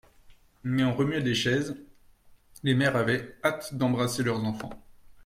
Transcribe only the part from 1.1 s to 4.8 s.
des chaises; les mères avaient hâte d'embrasser leurs enfants.